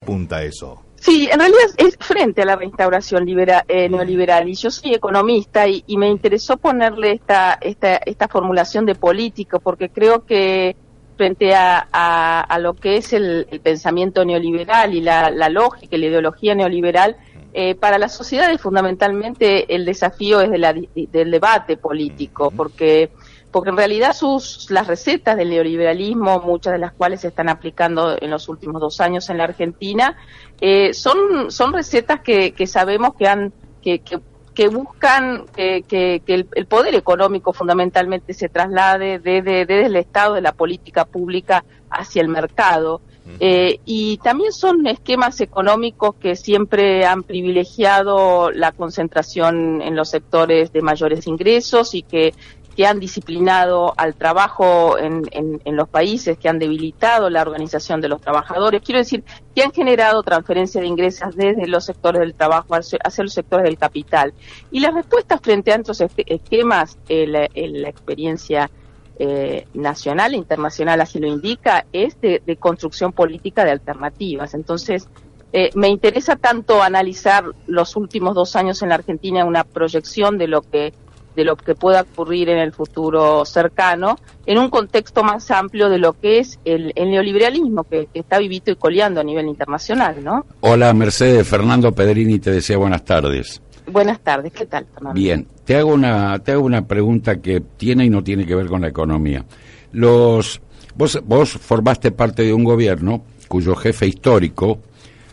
Punta 0.00 0.42
eso. 0.42 0.82
Sí, 0.96 1.28
en 1.30 1.38
realidad 1.38 1.66
es 1.76 1.96
frente 1.98 2.42
a 2.42 2.44
la 2.44 2.56
reinstauración 2.56 3.24
libera, 3.24 3.64
eh, 3.68 3.88
neoliberal 3.88 4.48
y 4.48 4.54
yo 4.54 4.70
soy 4.70 4.94
economista 4.94 5.68
y, 5.68 5.84
y 5.86 5.96
me 5.96 6.08
interesó 6.08 6.56
ponerle 6.56 7.12
esta, 7.12 7.54
esta, 7.60 7.96
esta 7.96 8.28
formulación 8.28 8.86
de 8.86 8.94
político 8.94 9.60
porque 9.60 9.90
creo 9.90 10.24
que 10.24 10.76
frente 11.16 11.54
a, 11.54 11.86
a, 11.92 12.40
a 12.40 12.58
lo 12.58 12.74
que 12.74 12.96
es 12.96 13.12
el, 13.12 13.46
el 13.50 13.60
pensamiento 13.60 14.24
neoliberal 14.24 14.94
y 14.94 15.00
la, 15.00 15.30
la, 15.30 15.48
lógica 15.48 15.96
y 15.96 16.00
la 16.00 16.06
ideología 16.06 16.54
neoliberal, 16.54 17.16
eh, 17.52 17.74
para 17.74 17.98
las 17.98 18.14
sociedades 18.14 18.60
fundamentalmente 18.60 19.74
el 19.74 19.86
desafío 19.86 20.40
es 20.40 20.50
de 20.50 20.58
la, 20.58 20.74
del 20.74 21.30
debate 21.30 21.78
político, 21.78 22.50
porque 22.50 23.10
porque 23.56 23.70
en 23.70 23.78
realidad 23.78 24.12
sus 24.12 24.70
las 24.70 24.86
recetas 24.86 25.34
del 25.34 25.48
neoliberalismo, 25.48 26.42
muchas 26.42 26.74
de 26.74 26.78
las 26.78 26.92
cuales 26.92 27.22
se 27.22 27.28
están 27.28 27.48
aplicando 27.48 28.14
en 28.20 28.28
los 28.28 28.50
últimos 28.50 28.82
dos 28.82 29.00
años 29.00 29.30
en 29.30 29.38
la 29.38 29.44
Argentina, 29.44 30.14
eh, 30.60 30.92
son 30.92 31.50
son 31.50 31.72
recetas 31.72 32.20
que, 32.20 32.52
que 32.52 32.66
sabemos 32.66 33.14
que 33.14 33.26
han 33.26 33.54
que, 33.80 34.00
que 34.00 34.18
que 34.54 34.68
buscan 34.68 35.46
que, 35.56 35.84
que, 35.88 36.20
que 36.26 36.34
el, 36.34 36.48
el, 36.54 36.66
poder 36.66 36.94
económico 36.96 37.54
fundamentalmente 37.54 38.34
se 38.34 38.50
traslade 38.50 39.20
desde, 39.20 39.64
desde 39.64 39.86
el 39.86 39.96
Estado, 39.96 40.34
de 40.34 40.42
la 40.42 40.52
política 40.52 41.06
pública 41.06 41.64
hacia 41.88 42.20
el 42.20 42.28
mercado. 42.28 43.00
Eh, 43.40 43.80
y 43.84 44.18
también 44.18 44.52
son 44.52 44.86
esquemas 44.86 45.40
económicos 45.40 46.14
que 46.14 46.36
siempre 46.36 47.04
han 47.04 47.24
privilegiado 47.24 48.52
la 48.52 48.70
concentración 48.70 49.82
en 49.82 49.96
los 49.96 50.10
sectores 50.10 50.72
de 50.72 50.80
mayores 50.80 51.26
ingresos 51.26 51.94
y 51.94 52.02
que 52.02 52.32
que 52.76 52.86
han 52.86 53.00
disciplinado 53.00 53.94
al 53.96 54.14
trabajo 54.14 54.98
en, 54.98 55.22
en, 55.32 55.76
los 55.76 55.88
países, 55.88 56.36
que 56.36 56.48
han 56.50 56.58
debilitado 56.58 57.30
la 57.30 57.40
organización 57.40 58.02
de 58.02 58.08
los 58.08 58.20
trabajadores, 58.20 58.82
quiero 58.84 58.98
decir, 58.98 59.24
que 59.54 59.62
han 59.62 59.72
generado 59.72 60.22
transferencia 60.22 60.82
de 60.82 60.86
ingresos 60.86 61.34
desde 61.34 61.66
los 61.66 61.86
sectores 61.86 62.20
del 62.20 62.34
trabajo 62.34 62.74
hacia, 62.74 62.98
los 63.18 63.32
sectores 63.32 63.64
del 63.64 63.78
capital. 63.78 64.34
Y 64.70 64.80
las 64.80 64.92
respuestas 64.92 65.40
frente 65.40 65.72
a 65.72 65.76
estos 65.76 66.02
esquemas, 66.02 66.98
eh, 67.08 67.26
la, 67.26 67.48
la, 67.54 67.88
experiencia 67.88 68.70
eh, 69.18 69.66
nacional 69.72 70.34
e 70.34 70.36
internacional 70.36 71.00
así 71.00 71.18
lo 71.18 71.28
indica, 71.28 71.86
es 71.94 72.20
de, 72.20 72.42
de 72.44 72.56
construcción 72.56 73.12
política 73.12 73.64
de 73.64 73.70
alternativas. 73.70 74.52
Entonces, 74.52 75.08
eh, 75.54 75.70
me 75.74 75.88
interesa 75.88 76.36
tanto 76.36 76.82
analizar 76.82 77.46
los 77.66 77.96
últimos 77.96 78.34
dos 78.34 78.56
años 78.56 78.82
en 78.82 78.90
la 78.90 78.96
Argentina, 78.96 79.46
una 79.46 79.64
proyección 79.64 80.36
de 80.36 80.48
lo 80.48 80.60
que 80.60 80.92
de 81.36 81.44
lo 81.44 81.56
que 81.56 81.74
pueda 81.74 82.00
ocurrir 82.00 82.48
en 82.48 82.58
el 82.58 82.72
futuro 82.72 83.44
cercano, 83.44 84.18
en 84.46 84.58
un 84.58 84.70
contexto 84.70 85.22
más 85.22 85.50
amplio 85.50 85.88
de 85.88 85.98
lo 85.98 86.14
que 86.14 86.38
es 86.38 86.58
el, 86.64 86.92
el 86.96 87.10
neoliberalismo 87.10 87.84
que, 87.84 88.08
que, 88.12 88.20
está 88.20 88.38
vivito 88.38 88.70
y 88.70 88.76
coleando 88.76 89.20
a 89.20 89.24
nivel 89.24 89.46
internacional, 89.46 90.24
¿no? 90.24 90.46
Hola, 90.60 90.92
Mercedes. 90.94 91.46
Fernando 91.46 91.92
Pedrini 91.92 92.38
te 92.38 92.50
desea 92.50 92.78
buenas 92.78 93.04
tardes. 93.04 93.60
Buenas 93.86 94.18
tardes, 94.20 94.52
¿qué 94.52 94.66
tal, 94.66 94.86
Fernando? 94.92 95.14
Bien, 95.14 95.46
te 95.64 95.76
hago 95.76 95.92
una, 95.92 96.38
te 96.40 96.52
hago 96.52 96.64
una 96.64 96.86
pregunta 96.86 97.36
que 97.36 97.60
tiene 97.60 98.06
y 98.06 98.10
no 98.10 98.24
tiene 98.24 98.46
que 98.46 98.54
ver 98.54 98.66
con 98.66 98.80
la 98.80 98.88
economía. 98.88 99.44
Los, 99.92 100.60
vos, 100.96 101.20
vos 101.24 101.50
formaste 101.50 102.10
parte 102.10 102.42
de 102.42 102.52
un 102.52 102.64
gobierno 102.64 103.22
cuyo 103.46 103.76
jefe 103.76 104.06
histórico 104.06 104.80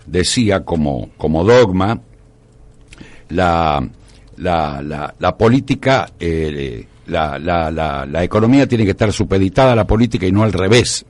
decía 0.05 0.63
como, 0.65 1.09
como 1.17 1.43
dogma 1.43 1.99
la 3.29 3.87
la, 4.37 4.81
la, 4.81 5.13
la 5.19 5.37
política, 5.37 6.09
eh, 6.19 6.85
la, 7.07 7.37
la, 7.37 7.69
la, 7.71 8.05
la, 8.05 8.23
economía 8.23 8.67
tiene 8.67 8.85
que 8.85 8.91
estar 8.91 9.11
supeditada 9.11 9.73
a 9.73 9.75
la 9.75 9.85
política 9.87 10.25
y 10.25 10.31
no 10.31 10.43
al 10.43 10.53
revés. 10.53 11.05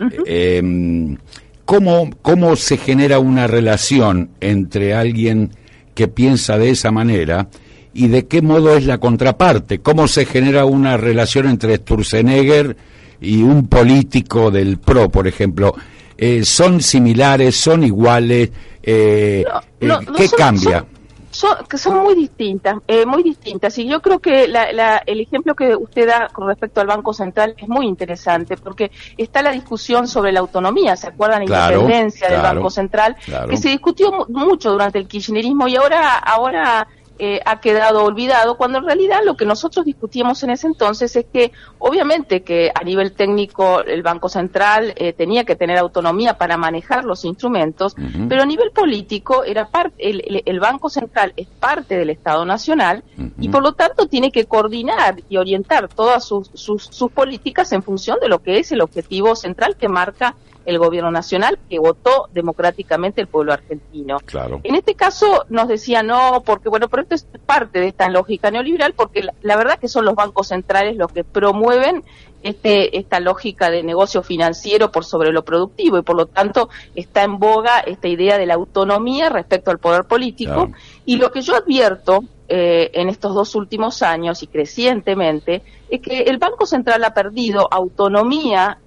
Uh 0.00 0.04
-huh. 0.04 0.22
eh, 0.26 1.16
¿cómo, 1.64 2.10
¿Cómo 2.22 2.56
se 2.56 2.76
genera 2.76 3.18
una 3.18 3.46
relación 3.46 4.30
entre 4.40 4.94
alguien 4.94 5.50
que 5.94 6.08
piensa 6.08 6.58
de 6.58 6.70
esa 6.70 6.90
manera 6.90 7.48
y 7.92 8.08
de 8.08 8.26
qué 8.26 8.42
modo 8.42 8.76
es 8.76 8.86
la 8.86 8.98
contraparte? 8.98 9.78
¿Cómo 9.78 10.08
se 10.08 10.26
genera 10.26 10.64
una 10.64 10.96
relación 10.96 11.48
entre 11.48 11.76
Sturzenegger 11.76 12.76
y 13.20 13.42
un 13.42 13.68
político 13.68 14.50
del 14.50 14.78
PRO, 14.78 15.08
por 15.10 15.26
ejemplo? 15.28 15.74
Eh, 16.16 16.44
¿Son 16.44 16.80
similares? 16.80 17.56
¿Son 17.56 17.82
iguales? 17.84 18.50
Eh, 18.82 19.44
no, 19.80 20.00
no, 20.00 20.12
¿Qué 20.12 20.28
son, 20.28 20.38
cambia? 20.38 20.78
Son 20.78 20.93
son, 21.34 21.66
que 21.68 21.78
son 21.78 21.98
muy 21.98 22.14
distintas, 22.14 22.76
eh, 22.86 23.04
muy 23.04 23.22
distintas. 23.22 23.76
Y 23.78 23.88
yo 23.88 24.00
creo 24.00 24.20
que 24.20 24.46
la, 24.46 24.72
la, 24.72 25.02
el 25.04 25.20
ejemplo 25.20 25.54
que 25.54 25.74
usted 25.74 26.06
da 26.06 26.28
con 26.32 26.46
respecto 26.46 26.80
al 26.80 26.86
Banco 26.86 27.12
Central 27.12 27.54
es 27.58 27.68
muy 27.68 27.86
interesante, 27.86 28.56
porque 28.56 28.92
está 29.18 29.42
la 29.42 29.50
discusión 29.50 30.06
sobre 30.06 30.30
la 30.30 30.40
autonomía, 30.40 30.96
¿se 30.96 31.08
acuerdan? 31.08 31.40
La 31.40 31.46
claro, 31.46 31.80
independencia 31.80 32.28
claro, 32.28 32.42
del 32.42 32.54
Banco 32.54 32.70
Central, 32.70 33.16
claro. 33.24 33.48
que 33.48 33.56
se 33.56 33.68
discutió 33.68 34.26
mucho 34.28 34.70
durante 34.70 34.98
el 34.98 35.08
kirchnerismo 35.08 35.66
y 35.66 35.76
ahora, 35.76 36.18
ahora 36.18 36.86
eh, 37.18 37.40
ha 37.46 37.60
quedado 37.60 38.04
olvidado, 38.04 38.56
cuando 38.56 38.78
en 38.78 38.86
realidad 38.86 39.20
lo 39.24 39.36
que 39.36 39.46
nosotros 39.46 39.84
discutíamos 39.84 40.42
en 40.42 40.50
ese 40.50 40.66
entonces 40.66 41.14
es 41.14 41.26
que 41.32 41.52
obviamente 41.78 42.42
que 42.42 42.72
a 42.74 42.82
nivel 42.82 43.12
técnico 43.12 43.82
el 43.82 44.02
Banco 44.02 44.28
Central 44.28 44.92
eh, 44.96 45.12
tenía 45.12 45.44
que 45.44 45.54
tener 45.54 45.78
autonomía 45.78 46.38
para 46.38 46.56
manejar 46.56 47.04
los 47.04 47.24
instrumentos, 47.24 47.94
uh 47.96 48.00
-huh. 48.00 48.28
pero 48.28 48.42
a 48.42 48.46
nivel 48.46 48.72
político 48.72 49.44
era 49.44 49.68
parte, 49.68 49.94
el, 50.10 50.22
el, 50.26 50.42
el, 50.44 50.60
Banco 50.60 50.90
Central 50.90 51.32
es 51.36 51.46
parte 51.46 51.96
del 51.96 52.10
Estado 52.10 52.44
Nacional 52.44 53.04
uh 53.16 53.22
-huh. 53.22 53.32
y 53.38 53.48
por 53.48 53.62
lo 53.62 53.72
tanto 53.72 54.06
tiene 54.06 54.32
que 54.32 54.46
coordinar 54.46 55.22
y 55.28 55.36
orientar 55.36 55.88
todas 55.88 56.24
sus, 56.24 56.50
sus, 56.54 56.82
sus 56.84 57.12
políticas 57.12 57.72
en 57.72 57.82
función 57.82 58.18
de 58.20 58.28
lo 58.28 58.40
que 58.40 58.58
es 58.58 58.72
el 58.72 58.80
objetivo 58.80 59.36
central 59.36 59.76
que 59.76 59.88
marca 59.88 60.34
el 60.66 60.78
gobierno 60.78 61.10
nacional 61.10 61.58
que 61.68 61.78
votó 61.78 62.28
democráticamente 62.32 63.20
el 63.20 63.26
pueblo 63.26 63.52
argentino. 63.52 64.18
Claro. 64.24 64.60
En 64.62 64.74
este 64.74 64.94
caso 64.94 65.44
nos 65.48 65.68
decía 65.68 66.02
no, 66.02 66.42
porque 66.44 66.68
bueno, 66.68 66.88
pero 66.88 67.02
esto 67.02 67.14
es 67.14 67.26
parte 67.44 67.80
de 67.80 67.88
esta 67.88 68.08
lógica 68.08 68.50
neoliberal, 68.50 68.94
porque 68.94 69.22
la, 69.22 69.34
la 69.42 69.56
verdad 69.56 69.78
que 69.78 69.88
son 69.88 70.04
los 70.04 70.14
bancos 70.14 70.48
centrales 70.48 70.96
los 70.96 71.12
que 71.12 71.24
promueven 71.24 72.04
este, 72.44 72.98
esta 72.98 73.20
lógica 73.20 73.70
de 73.70 73.82
negocio 73.82 74.22
financiero 74.22 74.92
por 74.92 75.04
sobre 75.04 75.32
lo 75.32 75.44
productivo 75.44 75.98
y 75.98 76.02
por 76.02 76.14
lo 76.14 76.26
tanto 76.26 76.68
está 76.94 77.22
en 77.22 77.38
boga 77.38 77.80
esta 77.80 78.06
idea 78.06 78.36
de 78.36 78.44
la 78.44 78.54
autonomía 78.54 79.30
respecto 79.30 79.70
al 79.70 79.78
poder 79.78 80.04
político. 80.04 80.66
Claro. 80.66 80.72
Y 81.06 81.16
lo 81.16 81.32
que 81.32 81.40
yo 81.40 81.56
advierto 81.56 82.22
eh, 82.46 82.90
en 82.92 83.08
estos 83.08 83.34
dos 83.34 83.54
últimos 83.54 84.02
años 84.02 84.42
y 84.42 84.46
crecientemente 84.46 85.62
es 85.88 86.02
que 86.02 86.24
el 86.24 86.36
Banco 86.36 86.66
Central 86.66 87.02
ha 87.04 87.14
perdido 87.14 87.66
autonomía 87.70 88.78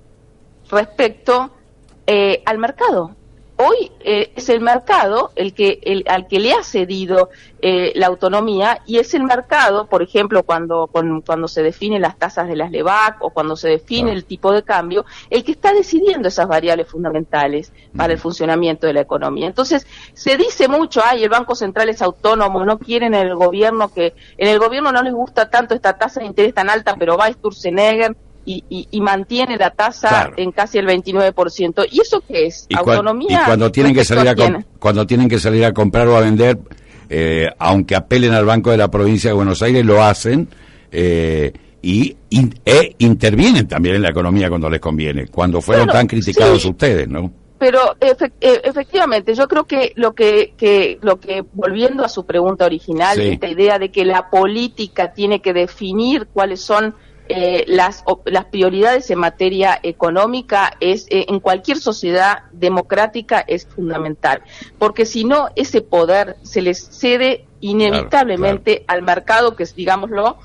respecto 0.69 1.51
eh, 2.07 2.41
al 2.45 2.57
mercado. 2.57 3.15
Hoy 3.59 3.91
eh, 4.01 4.31
es 4.35 4.49
el 4.49 4.61
mercado 4.61 5.31
el 5.35 5.55
que 5.55 5.79
el, 5.81 6.05
al 6.07 6.27
que 6.27 6.39
le 6.39 6.53
ha 6.53 6.63
cedido 6.63 7.31
eh, 7.59 7.91
la 7.95 8.05
autonomía 8.05 8.81
y 8.85 8.99
es 8.99 9.15
el 9.15 9.23
mercado, 9.23 9.87
por 9.87 10.03
ejemplo, 10.03 10.43
cuando 10.43 10.85
con, 10.85 11.21
cuando 11.21 11.47
se 11.47 11.63
definen 11.63 12.03
las 12.03 12.19
tasas 12.19 12.47
de 12.47 12.55
las 12.55 12.69
LEVAC 12.69 13.17
o 13.19 13.31
cuando 13.31 13.55
se 13.55 13.69
define 13.69 14.11
el 14.11 14.25
tipo 14.25 14.53
de 14.53 14.61
cambio, 14.61 15.05
el 15.31 15.43
que 15.43 15.53
está 15.53 15.73
decidiendo 15.73 16.27
esas 16.27 16.47
variables 16.47 16.87
fundamentales 16.87 17.73
para 17.95 18.13
el 18.13 18.19
funcionamiento 18.19 18.85
de 18.85 18.93
la 18.93 19.01
economía. 19.01 19.47
Entonces 19.47 19.87
se 20.13 20.37
dice 20.37 20.67
mucho, 20.67 21.01
ay, 21.03 21.23
el 21.23 21.29
Banco 21.29 21.55
Central 21.55 21.89
es 21.89 22.03
autónomo, 22.03 22.63
no 22.63 22.77
quieren 22.77 23.15
en 23.15 23.25
el 23.25 23.35
gobierno 23.35 23.91
que 23.91 24.13
en 24.37 24.49
el 24.49 24.59
gobierno 24.59 24.91
no 24.91 25.01
les 25.01 25.13
gusta 25.13 25.49
tanto 25.49 25.73
esta 25.73 25.97
tasa 25.97 26.19
de 26.19 26.27
interés 26.27 26.53
tan 26.53 26.69
alta, 26.69 26.95
pero 26.95 27.17
va 27.17 27.31
Sturzenegger 27.31 28.15
y, 28.47 28.63
y, 28.69 28.87
y, 28.91 29.01
mantiene 29.01 29.57
la 29.57 29.71
tasa 29.71 30.07
claro. 30.07 30.33
en 30.37 30.53
casi 30.53 30.77
el 30.77 30.87
29%. 30.87 31.85
¿Y 31.91 31.99
eso 31.99 32.23
qué 32.25 32.45
es? 32.45 32.65
¿Y 32.69 32.77
Autonomía. 32.77 33.41
Y 33.41 33.45
cuando 33.45 33.69
tienen 33.69 33.93
que 33.93 34.05
salir 34.05 34.29
a, 34.29 34.35
cuando 34.79 35.05
tienen 35.05 35.27
que 35.27 35.37
salir 35.37 35.65
a 35.65 35.73
comprar 35.73 36.07
o 36.07 36.15
a 36.15 36.21
vender, 36.21 36.57
eh, 37.09 37.49
aunque 37.59 37.93
apelen 37.93 38.33
al 38.33 38.45
Banco 38.45 38.71
de 38.71 38.77
la 38.77 38.89
Provincia 38.89 39.31
de 39.31 39.33
Buenos 39.33 39.61
Aires, 39.61 39.85
lo 39.85 40.01
hacen 40.01 40.47
eh, 40.93 41.51
y 41.81 42.15
in, 42.29 42.57
e 42.63 42.95
intervienen 42.99 43.67
también 43.67 43.95
en 43.95 44.03
la 44.03 44.11
economía 44.11 44.47
cuando 44.47 44.69
les 44.69 44.79
conviene, 44.79 45.27
cuando 45.27 45.59
fueron 45.59 45.89
tan 45.89 46.07
criticados 46.07 46.61
sí. 46.61 46.69
ustedes, 46.69 47.05
¿no? 47.09 47.29
pero 47.59 47.95
efe 47.99 48.31
efectivamente 48.39 49.33
yo 49.33 49.47
creo 49.47 49.65
que 49.65 49.91
lo 49.95 50.13
que, 50.13 50.53
que 50.55 50.99
lo 51.01 51.19
que 51.19 51.43
volviendo 51.53 52.05
a 52.05 52.07
su 52.07 52.23
pregunta 52.23 52.65
original 52.65 53.17
sí. 53.17 53.29
esta 53.29 53.47
idea 53.47 53.79
de 53.79 53.89
que 53.89 54.05
la 54.05 54.29
política 54.29 55.11
tiene 55.11 55.41
que 55.41 55.53
definir 55.53 56.27
cuáles 56.27 56.61
son 56.61 56.93
eh, 57.29 57.65
las, 57.67 58.03
las 58.25 58.45
prioridades 58.45 59.09
en 59.09 59.19
materia 59.19 59.79
económica 59.83 60.73
es 60.79 61.07
eh, 61.09 61.25
en 61.27 61.39
cualquier 61.39 61.77
sociedad 61.77 62.43
democrática 62.51 63.39
es 63.39 63.65
fundamental, 63.67 64.41
porque 64.77 65.05
si 65.05 65.23
no 65.23 65.49
ese 65.55 65.81
poder 65.81 66.37
se 66.43 66.61
les 66.61 66.79
cede 66.79 67.45
inevitablemente 67.59 68.83
al 68.87 69.01
mercado 69.01 69.55
que 69.55 69.63
es, 69.63 69.75
digámoslo, 69.75 70.37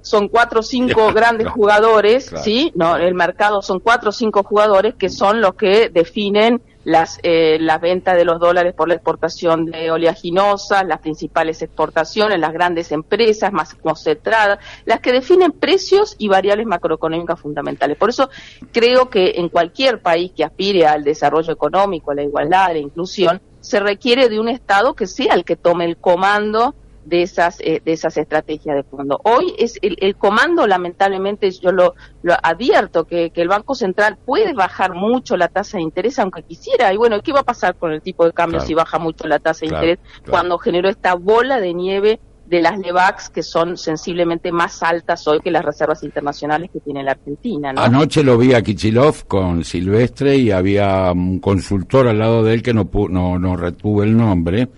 son 0.00 0.28
cuatro 0.28 0.60
o 0.60 0.62
cinco 0.62 1.12
grandes 1.14 1.48
jugadores, 1.48 2.30
¿sí? 2.42 2.72
No, 2.74 2.96
el 2.96 3.14
mercado 3.14 3.62
son 3.62 3.80
cuatro 3.80 4.10
o 4.10 4.12
cinco 4.12 4.42
jugadores 4.42 4.94
que 4.94 5.08
son 5.08 5.40
los 5.40 5.54
que 5.54 5.88
definen 5.88 6.60
las, 6.84 7.18
eh, 7.22 7.58
las 7.60 7.80
ventas 7.80 8.16
de 8.16 8.24
los 8.24 8.40
dólares 8.40 8.74
por 8.74 8.88
la 8.88 8.94
exportación 8.94 9.66
de 9.66 9.90
oleaginosas, 9.90 10.84
las 10.86 11.00
principales 11.00 11.62
exportaciones, 11.62 12.38
las 12.38 12.52
grandes 12.52 12.92
empresas 12.92 13.52
más 13.52 13.74
concentradas, 13.74 14.58
las 14.84 15.00
que 15.00 15.12
definen 15.12 15.52
precios 15.52 16.16
y 16.18 16.28
variables 16.28 16.66
macroeconómicas 16.66 17.40
fundamentales. 17.40 17.96
Por 17.96 18.10
eso 18.10 18.30
creo 18.72 19.10
que 19.10 19.34
en 19.36 19.48
cualquier 19.48 20.00
país 20.00 20.32
que 20.32 20.44
aspire 20.44 20.86
al 20.86 21.04
desarrollo 21.04 21.52
económico, 21.52 22.10
a 22.10 22.14
la 22.14 22.22
igualdad, 22.22 22.64
a 22.66 22.72
la 22.72 22.78
inclusión, 22.78 23.40
se 23.60 23.78
requiere 23.78 24.28
de 24.28 24.40
un 24.40 24.48
Estado 24.48 24.94
que 24.94 25.06
sea 25.06 25.34
el 25.34 25.44
que 25.44 25.56
tome 25.56 25.84
el 25.84 25.96
comando 25.96 26.74
de 27.04 27.22
esas 27.22 27.60
eh, 27.60 27.82
de 27.84 27.92
esas 27.92 28.16
estrategias 28.16 28.76
de 28.76 28.82
fondo. 28.84 29.20
Hoy 29.24 29.54
es 29.58 29.78
el, 29.82 30.16
comando, 30.16 30.66
lamentablemente, 30.66 31.50
yo 31.50 31.72
lo, 31.72 31.94
lo 32.22 32.34
advierto 32.42 33.04
que, 33.04 33.30
que, 33.30 33.42
el 33.42 33.48
Banco 33.48 33.74
Central 33.74 34.18
puede 34.24 34.52
bajar 34.52 34.94
mucho 34.94 35.36
la 35.36 35.48
tasa 35.48 35.78
de 35.78 35.82
interés, 35.82 36.18
aunque 36.18 36.42
quisiera. 36.42 36.92
Y 36.92 36.96
bueno, 36.96 37.20
¿qué 37.22 37.32
va 37.32 37.40
a 37.40 37.44
pasar 37.44 37.76
con 37.76 37.92
el 37.92 38.02
tipo 38.02 38.24
de 38.24 38.32
cambio 38.32 38.60
si 38.60 38.74
baja 38.74 38.98
mucho 38.98 39.26
la 39.26 39.38
tasa 39.38 39.60
de 39.60 39.74
interés 39.74 39.98
cuando 40.28 40.58
generó 40.58 40.88
esta 40.88 41.14
bola 41.14 41.60
de 41.60 41.74
nieve 41.74 42.20
de 42.46 42.60
las 42.60 42.78
LEVAX 42.78 43.30
que 43.30 43.42
son 43.42 43.78
sensiblemente 43.78 44.52
más 44.52 44.82
altas 44.82 45.26
hoy 45.26 45.40
que 45.40 45.50
las 45.50 45.64
reservas 45.64 46.02
internacionales 46.02 46.70
que 46.70 46.80
tiene 46.80 47.02
la 47.02 47.12
Argentina. 47.12 47.72
Anoche 47.76 48.22
lo 48.22 48.36
vi 48.36 48.52
a 48.52 48.62
Kichilov 48.62 49.26
con 49.26 49.64
Silvestre 49.64 50.36
y 50.36 50.50
había 50.50 51.10
un 51.12 51.38
consultor 51.38 52.08
al 52.08 52.18
lado 52.18 52.42
de 52.44 52.52
él 52.52 52.62
que 52.62 52.74
no, 52.74 52.88
no, 53.08 53.38
no 53.38 53.56
retuvo 53.56 54.02
el 54.02 54.14
nombre 54.16 54.68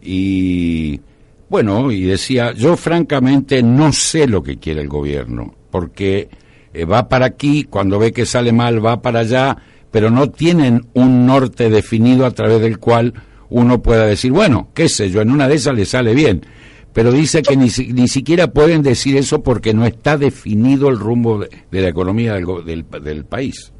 y 0.00 1.00
bueno, 1.48 1.90
y 1.90 2.02
decía, 2.02 2.52
yo 2.52 2.76
francamente 2.76 3.62
no 3.62 3.92
sé 3.92 4.26
lo 4.26 4.42
que 4.42 4.58
quiere 4.58 4.82
el 4.82 4.88
gobierno, 4.88 5.54
porque 5.70 6.28
eh, 6.74 6.84
va 6.84 7.08
para 7.08 7.26
aquí, 7.26 7.64
cuando 7.64 7.98
ve 7.98 8.12
que 8.12 8.26
sale 8.26 8.52
mal 8.52 8.84
va 8.84 9.00
para 9.00 9.20
allá, 9.20 9.56
pero 9.90 10.10
no 10.10 10.30
tienen 10.30 10.86
un 10.94 11.26
norte 11.26 11.70
definido 11.70 12.26
a 12.26 12.32
través 12.32 12.60
del 12.60 12.78
cual 12.78 13.14
uno 13.48 13.82
pueda 13.82 14.04
decir, 14.06 14.32
bueno, 14.32 14.68
qué 14.74 14.88
sé 14.88 15.10
yo, 15.10 15.22
en 15.22 15.30
una 15.30 15.48
de 15.48 15.54
esas 15.54 15.74
le 15.74 15.86
sale 15.86 16.14
bien. 16.14 16.44
Pero 16.92 17.12
dice 17.12 17.42
que 17.42 17.56
ni, 17.56 17.68
ni 17.92 18.08
siquiera 18.08 18.48
pueden 18.48 18.82
decir 18.82 19.16
eso 19.16 19.42
porque 19.42 19.72
no 19.72 19.86
está 19.86 20.18
definido 20.18 20.88
el 20.88 20.98
rumbo 20.98 21.38
de, 21.38 21.80
la 21.80 21.88
economía 21.88 22.34
del, 22.34 22.84
del 23.02 23.24
país 23.24 23.72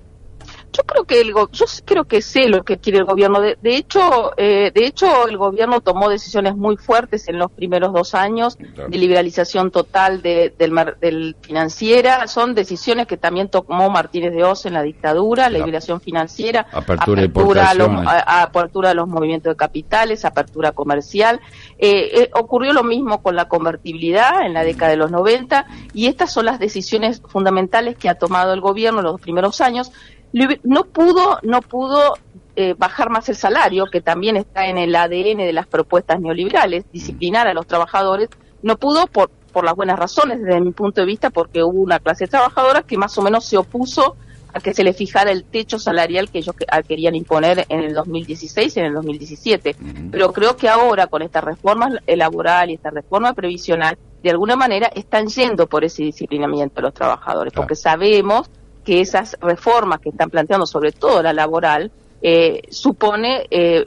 yo 0.73 0.83
creo 0.85 1.05
que 1.05 1.21
el 1.21 1.29
yo 1.29 1.67
creo 1.85 2.05
que 2.05 2.23
sé 2.23 2.49
lo 2.49 2.65
que 2.65 2.79
quiere 2.79 2.99
el 2.99 3.05
gobierno. 3.05 3.41
De, 3.41 3.57
hecho, 3.63 4.33
eh, 4.37 4.71
de 4.75 4.87
hecho 4.87 5.27
el 5.27 5.37
gobierno 5.37 5.81
tomó 5.81 6.09
decisiones 6.09 6.57
muy 6.57 6.77
fuertes 6.77 7.29
en 7.29 7.39
los 7.39 7.51
primeros 7.51 7.93
dos 7.93 8.15
años 8.15 8.57
de 8.59 8.99
liberalización 8.99 9.71
total 9.71 10.23
de, 10.23 10.55
del, 10.59 10.75
del 11.01 11.37
financiera. 11.41 12.27
Son 12.27 12.55
decisiones 12.55 13.07
que 13.07 13.17
también 13.17 13.49
tomó 13.49 13.91
Martínez 13.91 14.33
de 14.33 14.45
Oz 14.45 14.67
en 14.67 14.75
la 14.75 14.83
dictadura, 14.83 15.49
la 15.49 15.59
liberación 15.59 16.01
financiera, 16.01 16.67
apertura, 16.73 17.23
apertura, 17.23 17.71
a 17.71 17.75
los, 17.75 17.91
apertura 18.27 18.89
de 18.91 18.95
los 18.95 19.09
movimientos 19.09 19.53
de 19.53 19.57
capitales, 19.57 20.25
apertura 20.25 20.73
comercial. 20.73 21.41
Eh, 21.79 22.23
eh, 22.23 22.31
ocurrió 22.35 22.73
lo 22.73 22.85
mismo 22.85 23.23
con 23.23 23.37
la 23.37 23.49
convertibilidad 23.49 24.45
en 24.45 24.53
la 24.55 24.65
década 24.65 24.91
de 24.91 24.97
los 24.97 25.11
90 25.11 25.67
y 25.95 26.07
estas 26.07 26.33
son 26.33 26.47
las 26.47 26.59
decisiones 26.59 27.23
fundamentales 27.27 27.97
que 27.97 28.09
ha 28.09 28.17
tomado 28.17 28.53
el 28.53 28.61
gobierno 28.61 29.01
en 29.01 29.07
los 29.07 29.21
primeros 29.21 29.61
años 29.61 29.93
no 30.33 30.85
pudo, 30.85 31.39
no 31.43 31.63
pudo 31.63 32.15
eh, 32.57 32.75
bajar 32.77 33.11
más 33.11 33.29
el 33.29 33.37
salario, 33.37 33.87
que 33.87 34.01
también 34.01 34.37
está 34.37 34.67
en 34.67 34.79
el 34.79 34.95
ADN 34.95 35.39
de 35.39 35.53
las 35.53 35.67
propuestas 35.67 36.21
neoliberales, 36.21 36.85
disciplinar 36.93 37.47
a 37.47 37.55
los 37.55 37.67
trabajadores, 37.67 38.29
no 38.63 38.77
pudo 38.77 39.07
por, 39.07 39.31
por 39.53 39.65
las 39.65 39.75
buenas 39.75 39.99
razones 39.99 40.43
desde 40.43 40.61
mi 40.61 40.73
punto 40.73 41.01
de 41.01 41.07
vista, 41.07 41.31
porque 41.31 41.63
hubo 41.63 41.81
una 41.81 42.01
clase 42.01 42.27
trabajadora 42.27 42.83
que 42.83 42.99
más 42.99 43.17
o 43.17 43.23
menos 43.23 43.45
se 43.45 43.57
opuso 43.57 44.17
a 44.53 44.61
que 44.61 44.75
se 44.75 44.83
le 44.83 44.93
fijara 44.93 45.31
el 45.31 45.45
techo 45.45 45.79
salarial 45.79 46.31
que 46.31 46.39
ellos 46.39 46.57
querían 46.87 47.15
imponer 47.15 47.67
en 47.69 47.81
el 47.81 47.95
2016 47.95 48.77
y 48.77 48.81
en 48.81 48.87
el 48.87 48.95
2017. 48.95 49.77
Pero 50.11 50.33
creo 50.33 50.57
que 50.57 50.69
ahora, 50.69 51.07
con 51.07 51.23
esta 51.23 51.41
reforma 51.41 51.91
laboral 52.07 52.71
y 52.71 52.75
esta 52.75 52.91
reforma 52.91 53.35
previsional, 53.35 53.99
de 54.23 54.31
alguna 54.31 54.57
manera 54.57 54.91
están 54.95 55.29
yendo 55.29 55.67
por 55.67 55.85
ese 55.85 56.03
disciplinamiento 56.03 56.77
de 56.77 56.83
los 56.83 56.95
trabajadores, 56.95 57.53
porque 57.53 57.77
sabemos 57.77 58.51
que 58.89 59.03
esas 59.03 59.37
reformas 59.43 60.01
que 60.01 60.09
están 60.09 60.31
planteando, 60.31 60.65
sobre 60.65 60.93
todo 60.93 61.23
la 61.23 61.35
laboral, 61.35 61.93
eh, 62.23 62.63
supone 62.71 63.47
eh, 63.51 63.85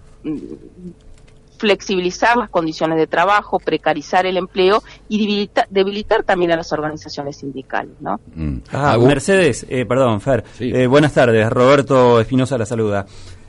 flexibilizar 1.57 2.37
las 2.37 2.51
condiciones 2.51 2.99
de 2.99 3.07
trabajo, 3.07 3.57
precarizar 3.57 4.27
el 4.27 4.37
empleo 4.37 4.83
y 5.09 5.49
debilitar, 5.71 6.21
también 6.21 6.51
a 6.51 6.55
las 6.55 6.71
organizaciones 6.71 7.37
sindicales, 7.37 7.95
¿no? 7.99 8.19
Mm. 8.35 8.57
Ah, 8.71 8.95
Mercedes, 8.99 9.65
eh, 9.69 9.87
perdón, 9.87 10.21
Fer. 10.21 10.43
buenas 10.87 11.15
tardes, 11.15 11.49
Roberto 11.49 12.21
Espinosa 12.21 12.55
la 12.59 12.67
saluda. 12.67 13.03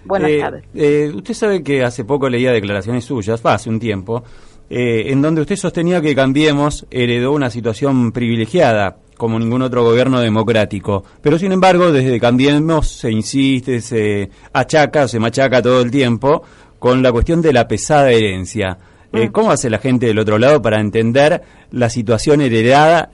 Buenas 0.06 0.30
tardes. 0.40 1.14
usted 1.14 1.34
sabe 1.34 1.62
que 1.62 1.84
hace 1.84 2.06
poco 2.06 2.30
leía 2.30 2.50
declaraciones 2.50 3.04
suyas, 3.04 3.44
hace 3.44 3.68
un 3.68 3.78
tiempo, 3.78 4.24
en 4.70 5.20
donde 5.20 5.42
usted 5.42 5.56
sostenía 5.56 6.00
que 6.00 6.14
Cambiemos 6.14 6.86
heredó 6.90 7.32
una 7.32 7.50
situación 7.50 8.10
privilegiada 8.10 9.01
como 9.16 9.38
ningún 9.38 9.62
otro 9.62 9.84
gobierno 9.84 10.20
democrático. 10.20 11.04
Pero 11.20 11.38
sin 11.38 11.52
embargo, 11.52 11.92
desde 11.92 12.20
Cambiemos 12.20 12.88
se 12.88 13.10
insiste, 13.10 13.80
se 13.80 14.30
achaca, 14.52 15.08
se 15.08 15.18
machaca 15.18 15.62
todo 15.62 15.80
el 15.82 15.90
tiempo 15.90 16.42
con 16.78 17.02
la 17.02 17.12
cuestión 17.12 17.40
de 17.40 17.52
la 17.52 17.68
pesada 17.68 18.10
herencia. 18.10 18.78
Eh, 19.12 19.28
mm. 19.28 19.32
¿Cómo 19.32 19.50
hace 19.50 19.70
la 19.70 19.78
gente 19.78 20.06
del 20.06 20.18
otro 20.18 20.38
lado 20.38 20.60
para 20.60 20.80
entender 20.80 21.42
la 21.70 21.88
situación 21.90 22.40
heredada 22.40 23.10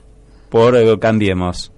por 0.49 0.77
eh, 0.77 0.99
Cambiemos? 0.99 1.73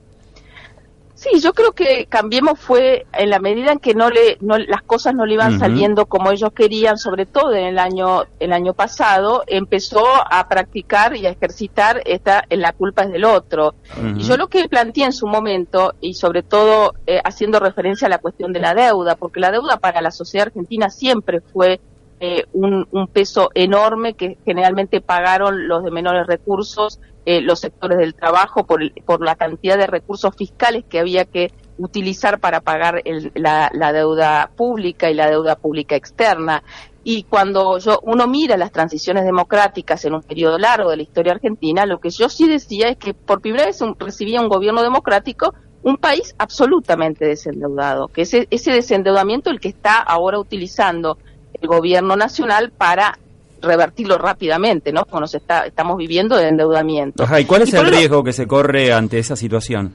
Sí, 1.20 1.38
yo 1.38 1.52
creo 1.52 1.72
que 1.72 2.06
Cambiemos 2.06 2.58
fue 2.58 3.04
en 3.12 3.28
la 3.28 3.40
medida 3.40 3.72
en 3.72 3.78
que 3.78 3.94
no 3.94 4.08
le 4.08 4.38
no, 4.40 4.56
las 4.56 4.80
cosas 4.80 5.14
no 5.14 5.26
le 5.26 5.34
iban 5.34 5.58
saliendo 5.58 6.06
como 6.06 6.30
ellos 6.30 6.50
querían, 6.54 6.96
sobre 6.96 7.26
todo 7.26 7.52
en 7.52 7.66
el 7.66 7.78
año 7.78 8.22
el 8.38 8.54
año 8.54 8.72
pasado, 8.72 9.44
empezó 9.46 10.02
a 10.02 10.48
practicar 10.48 11.14
y 11.14 11.26
a 11.26 11.30
ejercitar 11.30 12.00
esta 12.06 12.46
en 12.48 12.62
la 12.62 12.72
culpa 12.72 13.02
es 13.02 13.12
del 13.12 13.26
otro. 13.26 13.74
Y 14.16 14.22
yo 14.22 14.38
lo 14.38 14.48
que 14.48 14.66
planteé 14.66 15.04
en 15.04 15.12
su 15.12 15.26
momento 15.26 15.92
y 16.00 16.14
sobre 16.14 16.42
todo 16.42 16.94
eh, 17.06 17.20
haciendo 17.22 17.60
referencia 17.60 18.06
a 18.06 18.08
la 18.10 18.16
cuestión 18.16 18.54
de 18.54 18.60
la 18.60 18.72
deuda, 18.74 19.16
porque 19.16 19.40
la 19.40 19.50
deuda 19.50 19.76
para 19.76 20.00
la 20.00 20.12
sociedad 20.12 20.46
argentina 20.46 20.88
siempre 20.88 21.42
fue 21.42 21.82
eh, 22.20 22.46
un, 22.54 22.88
un, 22.92 23.08
peso 23.08 23.50
enorme 23.54 24.14
que 24.14 24.38
generalmente 24.46 25.02
pagaron 25.02 25.68
los 25.68 25.84
de 25.84 25.90
menores 25.90 26.26
recursos 26.26 26.98
eh, 27.30 27.40
los 27.40 27.60
sectores 27.60 27.96
del 27.98 28.12
trabajo 28.12 28.66
por, 28.66 28.80
por 29.04 29.24
la 29.24 29.36
cantidad 29.36 29.78
de 29.78 29.86
recursos 29.86 30.34
fiscales 30.34 30.84
que 30.88 30.98
había 30.98 31.24
que 31.26 31.52
utilizar 31.78 32.40
para 32.40 32.60
pagar 32.60 33.04
la, 33.34 33.70
la, 33.72 33.92
deuda 33.92 34.50
pública 34.56 35.08
y 35.08 35.14
la 35.14 35.30
deuda 35.30 35.54
pública 35.54 35.94
externa. 35.94 36.64
Y 37.04 37.22
cuando 37.22 37.78
yo, 37.78 38.00
uno 38.02 38.26
mira 38.26 38.56
las 38.56 38.72
transiciones 38.72 39.24
democráticas 39.24 40.04
en 40.04 40.14
un 40.14 40.22
periodo 40.22 40.58
largo 40.58 40.90
de 40.90 40.96
la 40.96 41.02
historia 41.04 41.34
argentina, 41.34 41.86
lo 41.86 42.00
que 42.00 42.10
yo 42.10 42.28
sí 42.28 42.48
decía 42.48 42.88
es 42.88 42.96
que 42.96 43.14
por 43.14 43.40
primera 43.40 43.66
vez 43.66 43.78
recibía 44.00 44.40
un 44.40 44.48
gobierno 44.48 44.82
democrático 44.82 45.54
un 45.84 45.98
país 45.98 46.34
absolutamente 46.36 47.24
desendeudado, 47.26 48.08
que 48.08 48.22
ese, 48.22 48.48
ese 48.50 48.72
desendeudamiento 48.72 49.50
el 49.50 49.60
que 49.60 49.68
está 49.68 49.98
ahora 49.98 50.40
utilizando 50.40 51.16
el 51.52 51.68
gobierno 51.68 52.16
nacional 52.16 52.72
para 52.76 53.20
revertirlo 53.60 54.18
rápidamente, 54.18 54.92
¿no? 54.92 55.04
Como 55.04 55.20
nos 55.20 55.34
está, 55.34 55.66
estamos 55.66 55.96
viviendo 55.96 56.36
de 56.36 56.48
endeudamiento. 56.48 57.24
¿y 57.38 57.44
cuál 57.44 57.62
es 57.62 57.74
el 57.74 57.86
riesgo 57.86 58.24
que 58.24 58.32
se 58.32 58.46
corre 58.46 58.92
ante 58.92 59.18
esa 59.18 59.36
situación? 59.36 59.94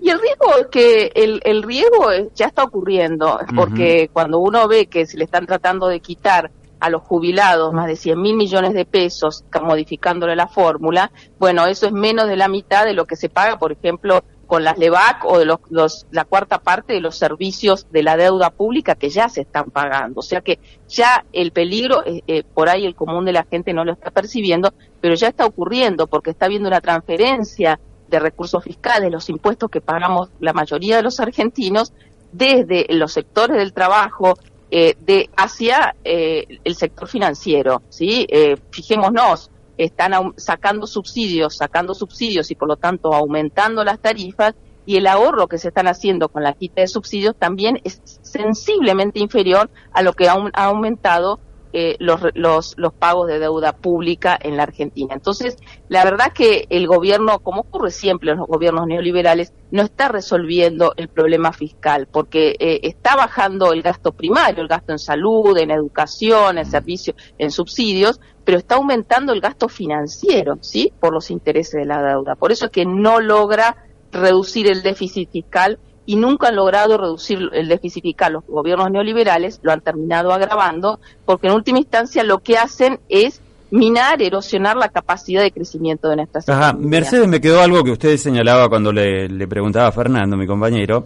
Y 0.00 0.10
el 0.10 0.20
riesgo 0.20 0.56
es 0.60 0.66
que 0.68 1.12
el, 1.14 1.40
el 1.44 1.62
riesgo 1.62 2.10
ya 2.34 2.46
está 2.46 2.64
ocurriendo, 2.64 3.40
porque 3.54 4.08
cuando 4.12 4.38
uno 4.38 4.68
ve 4.68 4.86
que 4.86 5.06
se 5.06 5.18
le 5.18 5.24
están 5.24 5.46
tratando 5.46 5.88
de 5.88 6.00
quitar 6.00 6.50
a 6.80 6.90
los 6.90 7.02
jubilados 7.02 7.72
más 7.72 7.88
de 7.88 7.96
100 7.96 8.20
mil 8.20 8.36
millones 8.36 8.72
de 8.74 8.84
pesos 8.84 9.44
modificándole 9.60 10.36
la 10.36 10.46
fórmula, 10.46 11.10
bueno, 11.38 11.66
eso 11.66 11.86
es 11.86 11.92
menos 11.92 12.28
de 12.28 12.36
la 12.36 12.48
mitad 12.48 12.84
de 12.84 12.94
lo 12.94 13.06
que 13.06 13.16
se 13.16 13.28
paga, 13.28 13.58
por 13.58 13.72
ejemplo, 13.72 14.22
con 14.48 14.64
las 14.64 14.78
LEVAC 14.78 15.26
o 15.26 15.38
de 15.38 15.44
los, 15.44 16.06
la 16.10 16.24
cuarta 16.24 16.58
parte 16.58 16.94
de 16.94 17.02
los 17.02 17.16
servicios 17.16 17.86
de 17.92 18.02
la 18.02 18.16
deuda 18.16 18.48
pública 18.48 18.94
que 18.94 19.10
ya 19.10 19.28
se 19.28 19.42
están 19.42 19.70
pagando. 19.70 20.20
O 20.20 20.22
sea 20.22 20.40
que 20.40 20.58
ya 20.88 21.26
el 21.34 21.52
peligro, 21.52 22.02
eh, 22.06 22.22
eh, 22.26 22.42
por 22.54 22.70
ahí 22.70 22.86
el 22.86 22.94
común 22.94 23.26
de 23.26 23.32
la 23.32 23.44
gente 23.44 23.74
no 23.74 23.84
lo 23.84 23.92
está 23.92 24.10
percibiendo, 24.10 24.72
pero 25.02 25.14
ya 25.14 25.28
está 25.28 25.44
ocurriendo 25.44 26.06
porque 26.06 26.30
está 26.30 26.46
habiendo 26.46 26.66
una 26.66 26.80
transferencia 26.80 27.78
de 28.08 28.18
recursos 28.18 28.64
fiscales, 28.64 29.12
los 29.12 29.28
impuestos 29.28 29.70
que 29.70 29.82
pagamos 29.82 30.30
la 30.40 30.54
mayoría 30.54 30.96
de 30.96 31.02
los 31.02 31.20
argentinos, 31.20 31.92
desde 32.32 32.86
los 32.88 33.12
sectores 33.12 33.58
del 33.58 33.74
trabajo 33.74 34.38
eh, 34.70 34.96
de 34.98 35.28
hacia 35.36 35.94
el 36.02 36.74
sector 36.74 37.06
financiero. 37.06 37.82
¿sí? 37.90 38.26
fijémonos, 38.70 39.50
están 39.78 40.12
sacando 40.36 40.86
subsidios, 40.86 41.56
sacando 41.56 41.94
subsidios 41.94 42.50
y 42.50 42.54
por 42.54 42.68
lo 42.68 42.76
tanto 42.76 43.14
aumentando 43.14 43.84
las 43.84 44.00
tarifas 44.00 44.54
y 44.84 44.96
el 44.96 45.06
ahorro 45.06 45.48
que 45.48 45.58
se 45.58 45.68
están 45.68 45.86
haciendo 45.86 46.28
con 46.28 46.42
la 46.42 46.54
quita 46.54 46.80
de 46.80 46.88
subsidios 46.88 47.36
también 47.36 47.80
es 47.84 48.00
sensiblemente 48.22 49.20
inferior 49.20 49.70
a 49.92 50.02
lo 50.02 50.12
que 50.14 50.28
ha, 50.28 50.36
aumentado 50.54 51.40
eh, 51.72 51.96
los, 51.98 52.20
los, 52.34 52.74
los, 52.78 52.92
pagos 52.94 53.28
de 53.28 53.38
deuda 53.38 53.72
pública 53.72 54.38
en 54.40 54.56
la 54.56 54.62
Argentina. 54.62 55.14
Entonces, 55.14 55.56
la 55.88 56.04
verdad 56.04 56.32
que 56.32 56.66
el 56.70 56.86
gobierno, 56.86 57.40
como 57.40 57.60
ocurre 57.60 57.90
siempre 57.90 58.30
en 58.30 58.38
los 58.38 58.46
gobiernos 58.46 58.86
neoliberales, 58.86 59.52
no 59.70 59.82
está 59.82 60.08
resolviendo 60.08 60.94
el 60.96 61.08
problema 61.08 61.52
fiscal, 61.52 62.08
porque 62.10 62.56
eh, 62.58 62.80
está 62.84 63.16
bajando 63.16 63.72
el 63.72 63.82
gasto 63.82 64.12
primario, 64.12 64.62
el 64.62 64.68
gasto 64.68 64.92
en 64.92 64.98
salud, 64.98 65.56
en 65.58 65.70
educación, 65.70 66.58
en 66.58 66.64
servicios, 66.64 67.16
en 67.38 67.50
subsidios, 67.50 68.20
pero 68.44 68.58
está 68.58 68.76
aumentando 68.76 69.32
el 69.34 69.40
gasto 69.40 69.68
financiero, 69.68 70.56
¿sí? 70.62 70.92
Por 70.98 71.12
los 71.12 71.30
intereses 71.30 71.80
de 71.80 71.84
la 71.84 72.02
deuda. 72.02 72.34
Por 72.34 72.50
eso 72.50 72.66
es 72.66 72.70
que 72.70 72.86
no 72.86 73.20
logra 73.20 73.76
reducir 74.10 74.68
el 74.68 74.82
déficit 74.82 75.30
fiscal 75.30 75.78
y 76.08 76.16
nunca 76.16 76.48
han 76.48 76.56
logrado 76.56 76.96
reducir 76.96 77.50
el 77.52 77.68
déficit 77.68 78.02
fiscal. 78.02 78.32
Los 78.32 78.46
gobiernos 78.46 78.90
neoliberales 78.90 79.60
lo 79.62 79.72
han 79.72 79.82
terminado 79.82 80.32
agravando 80.32 81.00
porque 81.26 81.48
en 81.48 81.52
última 81.52 81.80
instancia 81.80 82.24
lo 82.24 82.38
que 82.38 82.56
hacen 82.56 82.98
es 83.10 83.42
minar, 83.70 84.22
erosionar 84.22 84.78
la 84.78 84.88
capacidad 84.88 85.42
de 85.42 85.50
crecimiento 85.50 86.08
de 86.08 86.16
nuestra 86.16 86.40
Ajá. 86.48 86.72
Mercedes, 86.72 87.28
me 87.28 87.42
quedó 87.42 87.60
algo 87.60 87.84
que 87.84 87.90
usted 87.90 88.16
señalaba 88.16 88.70
cuando 88.70 88.90
le, 88.90 89.46
preguntaba 89.48 89.88
a 89.88 89.92
Fernando, 89.92 90.38
mi 90.38 90.46
compañero, 90.46 91.04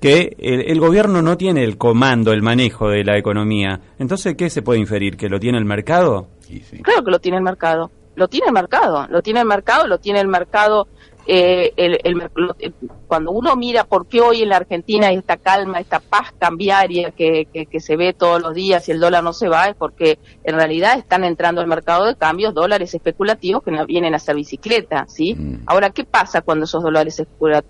que 0.00 0.34
el, 0.38 0.80
gobierno 0.80 1.20
no 1.20 1.36
tiene 1.36 1.62
el 1.62 1.76
comando, 1.76 2.32
el 2.32 2.40
manejo 2.40 2.88
de 2.88 3.04
la 3.04 3.18
economía. 3.18 3.82
Entonces, 3.98 4.34
¿qué 4.34 4.48
se 4.48 4.62
puede 4.62 4.80
inferir? 4.80 5.18
¿Que 5.18 5.28
lo 5.28 5.38
tiene 5.38 5.58
el 5.58 5.66
mercado? 5.66 6.28
Claro 6.82 7.04
que 7.04 7.10
lo 7.10 7.18
tiene 7.18 7.36
el 7.36 7.44
mercado. 7.44 7.90
Lo 8.14 8.28
tiene 8.28 8.46
el 8.46 8.54
mercado. 8.54 9.06
Lo 9.10 9.20
tiene 9.20 9.40
el 9.40 9.46
mercado, 9.46 9.86
lo 9.86 9.98
tiene 9.98 10.20
el 10.20 10.28
mercado 10.28 10.88
eh, 11.30 11.74
el, 11.76 12.22
eh, 12.58 12.72
cuando 13.06 13.32
uno 13.32 13.54
mira 13.54 13.84
por 13.84 14.06
qué 14.06 14.22
hoy 14.22 14.40
en 14.40 14.48
la 14.48 14.56
Argentina 14.56 15.08
hay 15.08 15.16
esta 15.16 15.36
calma, 15.36 15.78
esta 15.78 16.00
paz 16.00 16.32
cambiaria 16.38 17.10
que, 17.10 17.46
que, 17.52 17.80
se 17.80 17.96
ve 17.96 18.14
todos 18.14 18.40
los 18.40 18.54
días 18.54 18.88
y 18.88 18.92
el 18.92 18.98
dólar 18.98 19.22
no 19.22 19.34
se 19.34 19.46
va, 19.46 19.66
es 19.68 19.76
porque 19.76 20.18
en 20.42 20.54
realidad 20.54 20.96
están 20.98 21.24
entrando 21.24 21.60
al 21.60 21.66
mercado 21.66 22.06
de 22.06 22.16
cambios 22.16 22.54
dólares 22.54 22.94
especulativos 22.94 23.62
que 23.62 23.70
no 23.70 23.84
vienen 23.84 24.14
a 24.14 24.18
ser 24.18 24.36
bicicleta, 24.36 25.04
¿sí? 25.06 25.34
Mm. 25.34 25.64
Ahora, 25.66 25.90
¿qué 25.90 26.04
pasa 26.04 26.40
cuando 26.40 26.64
esos 26.64 26.82
dólares 26.82 27.22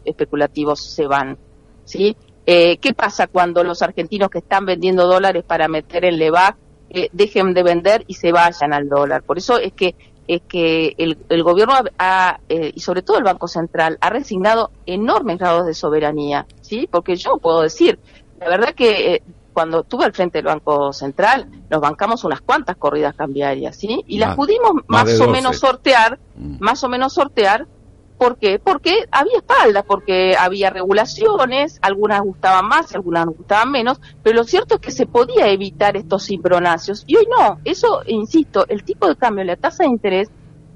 especulativos 0.04 0.80
se 0.80 1.08
van? 1.08 1.36
¿Sí? 1.84 2.16
Eh, 2.46 2.78
¿Qué 2.78 2.94
pasa 2.94 3.26
cuando 3.26 3.64
los 3.64 3.82
argentinos 3.82 4.30
que 4.30 4.38
están 4.38 4.66
vendiendo 4.66 5.08
dólares 5.08 5.42
para 5.44 5.66
meter 5.66 6.04
en 6.04 6.16
LEVAC 6.16 6.56
eh, 6.90 7.08
dejen 7.12 7.54
de 7.54 7.64
vender 7.64 8.04
y 8.06 8.14
se 8.14 8.30
vayan 8.30 8.72
al 8.72 8.88
dólar? 8.88 9.24
Por 9.24 9.36
eso 9.36 9.58
es 9.58 9.72
que 9.72 9.96
es 10.28 10.42
que 10.42 10.94
el, 10.98 11.42
gobierno 11.42 11.74
ha, 11.98 12.38
eh, 12.48 12.70
y 12.74 12.80
sobre 12.80 13.02
todo 13.02 13.16
el 13.16 13.24
Banco 13.24 13.48
Central 13.48 13.96
ha 14.00 14.10
resignado 14.10 14.70
enormes 14.84 15.38
grados 15.38 15.66
de 15.66 15.72
soberanía, 15.74 16.46
¿sí? 16.60 16.86
Porque 16.90 17.16
yo 17.16 17.38
puedo 17.38 17.62
decir, 17.62 17.98
la 18.38 18.50
verdad 18.50 18.74
que 18.74 19.14
eh, 19.14 19.22
cuando 19.54 19.80
estuve 19.80 20.04
al 20.04 20.12
frente 20.12 20.38
del 20.38 20.44
Banco 20.44 20.92
Central 20.92 21.48
nos 21.70 21.80
bancamos 21.80 22.24
unas 22.24 22.42
cuantas 22.42 22.76
corridas 22.76 23.16
cambiarias, 23.16 23.74
¿sí? 23.76 24.04
Y 24.06 24.18
las 24.18 24.36
pudimos 24.36 24.72
más, 24.86 25.18
o 25.18 25.28
menos 25.28 25.58
sortear, 25.58 26.18
mm. 26.36 26.58
más 26.60 26.84
o 26.84 26.88
menos 26.90 27.14
sortear 27.14 27.66
¿Por 28.18 28.36
qué? 28.36 28.58
Porque 28.58 29.06
había 29.12 29.38
espaldas, 29.38 29.84
porque 29.86 30.34
había 30.36 30.70
regulaciones, 30.70 31.78
algunas 31.82 32.20
gustaban 32.20 32.66
más, 32.66 32.92
algunas 32.94 33.26
gustaban 33.26 33.70
menos, 33.70 34.00
pero 34.24 34.36
lo 34.36 34.44
cierto 34.44 34.74
es 34.74 34.80
que 34.80 34.90
se 34.90 35.06
podía 35.06 35.48
evitar 35.48 35.96
estos 35.96 36.26
cimbronacios 36.26 37.04
y 37.06 37.16
hoy 37.16 37.26
no. 37.30 37.60
Eso, 37.64 38.02
insisto, 38.06 38.66
el 38.68 38.82
tipo 38.82 39.06
de 39.06 39.16
cambio, 39.16 39.44
la 39.44 39.54
tasa 39.54 39.84
de 39.84 39.90
interés, 39.90 40.30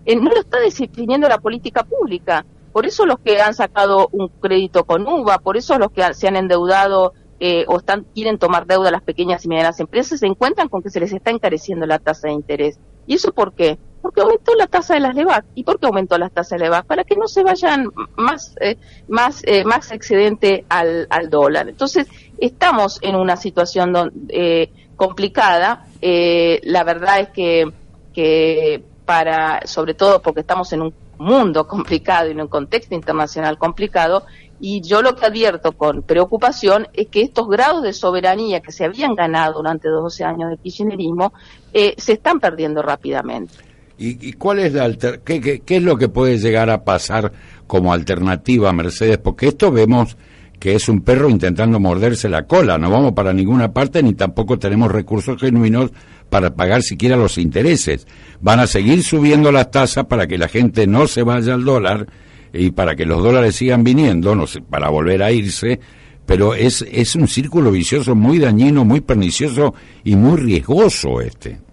eh, 0.04 0.14
no 0.14 0.30
lo 0.30 0.40
está 0.40 0.60
definiendo 0.60 1.28
la 1.28 1.38
política 1.38 1.82
pública. 1.82 2.46
Por 2.72 2.86
eso 2.86 3.06
los 3.06 3.18
que 3.18 3.40
han 3.40 3.54
sacado 3.54 4.08
un 4.12 4.28
crédito 4.28 4.84
con 4.84 5.06
UVA, 5.06 5.38
por 5.38 5.56
eso 5.56 5.78
los 5.78 5.90
que 5.90 6.14
se 6.14 6.28
han 6.28 6.36
endeudado 6.36 7.12
eh, 7.40 7.64
o 7.66 7.78
están, 7.78 8.06
quieren 8.14 8.38
tomar 8.38 8.66
deuda 8.66 8.92
las 8.92 9.02
pequeñas 9.02 9.44
y 9.44 9.48
medianas 9.48 9.80
empresas, 9.80 10.20
se 10.20 10.26
encuentran 10.26 10.68
con 10.68 10.80
que 10.80 10.90
se 10.90 11.00
les 11.00 11.12
está 11.12 11.32
encareciendo 11.32 11.86
la 11.86 11.98
tasa 11.98 12.28
de 12.28 12.34
interés. 12.34 12.78
¿Y 13.06 13.14
eso 13.14 13.32
por 13.32 13.52
qué? 13.52 13.80
Porque 14.02 14.20
aumentó 14.20 14.54
la 14.56 14.66
tasa 14.66 14.94
de 14.94 15.00
las 15.00 15.14
LEVAC. 15.14 15.44
¿Y 15.54 15.62
por 15.62 15.78
qué 15.78 15.86
aumentó 15.86 16.18
las 16.18 16.32
tasas 16.32 16.58
de 16.58 16.64
LEVAC? 16.64 16.86
Para 16.86 17.04
que 17.04 17.16
no 17.16 17.28
se 17.28 17.44
vayan 17.44 17.88
más, 18.16 18.54
eh, 18.60 18.76
más, 19.08 19.42
eh, 19.46 19.64
más 19.64 19.92
excedente 19.92 20.66
al, 20.68 21.06
al, 21.08 21.30
dólar. 21.30 21.68
Entonces, 21.68 22.08
estamos 22.38 22.98
en 23.00 23.14
una 23.14 23.36
situación 23.36 24.12
eh, 24.28 24.70
complicada. 24.96 25.86
la 26.00 26.84
verdad 26.84 27.20
es 27.20 27.28
que, 27.30 27.72
que 28.12 28.84
para, 29.06 29.66
sobre 29.66 29.94
todo 29.94 30.20
porque 30.20 30.40
estamos 30.40 30.72
en 30.72 30.82
un 30.82 30.94
mundo 31.18 31.66
complicado 31.68 32.28
y 32.28 32.32
en 32.32 32.40
un 32.40 32.48
contexto 32.48 32.94
internacional 32.94 33.56
complicado, 33.56 34.24
y 34.60 34.80
yo 34.80 35.02
lo 35.02 35.16
que 35.16 35.26
advierto 35.26 35.72
con 35.72 36.02
preocupación 36.02 36.86
es 36.92 37.08
que 37.08 37.22
estos 37.22 37.48
grados 37.48 37.82
de 37.82 37.92
soberanía 37.92 38.60
que 38.60 38.70
se 38.70 38.84
habían 38.84 39.16
ganado 39.16 39.54
durante 39.54 39.88
12 39.88 40.22
años 40.22 40.50
de 40.50 40.56
kirchnerismo 40.56 41.32
se 41.72 42.12
están 42.12 42.38
perdiendo 42.38 42.80
rápidamente. 42.80 43.71
¿Y, 44.04 44.32
cuál 44.32 44.58
es 44.58 44.72
la 44.72 44.90
qué, 45.24 45.62
qué, 45.64 45.76
es 45.76 45.82
lo 45.82 45.96
que 45.96 46.08
puede 46.08 46.36
llegar 46.38 46.70
a 46.70 46.82
pasar 46.82 47.32
como 47.68 47.92
alternativa 47.92 48.68
a 48.68 48.72
Mercedes? 48.72 49.18
Porque 49.18 49.46
esto 49.46 49.70
vemos 49.70 50.16
que 50.58 50.74
es 50.74 50.88
un 50.88 51.02
perro 51.02 51.28
intentando 51.28 51.78
morderse 51.78 52.28
la 52.28 52.46
cola. 52.46 52.78
No 52.78 52.90
vamos 52.90 53.12
para 53.12 53.32
ninguna 53.32 53.72
parte 53.72 54.02
ni 54.02 54.14
tampoco 54.14 54.58
tenemos 54.58 54.90
recursos 54.90 55.40
genuinos 55.40 55.92
para 56.30 56.54
pagar 56.54 56.82
siquiera 56.82 57.16
los 57.16 57.38
intereses. 57.38 58.08
Van 58.40 58.58
a 58.58 58.66
seguir 58.66 59.04
subiendo 59.04 59.52
las 59.52 59.70
tasas 59.70 60.06
para 60.06 60.26
que 60.26 60.36
la 60.38 60.48
gente 60.48 60.88
no 60.88 61.06
se 61.06 61.22
vaya 61.22 61.54
al 61.54 61.64
dólar 61.64 62.08
y 62.52 62.72
para 62.72 62.96
que 62.96 63.06
los 63.06 63.22
dólares 63.22 63.54
sigan 63.54 63.84
viniendo, 63.84 64.34
no 64.34 64.48
sé, 64.48 64.62
para 64.62 64.88
volver 64.90 65.22
a 65.22 65.30
irse. 65.30 65.78
Pero 66.26 66.54
es, 66.54 66.84
es 66.90 67.14
un 67.14 67.28
círculo 67.28 67.70
vicioso 67.70 68.16
muy 68.16 68.40
dañino, 68.40 68.84
muy 68.84 69.00
pernicioso 69.00 69.74
y 70.02 70.16
muy 70.16 70.40
riesgoso 70.40 71.20
este. 71.20 71.71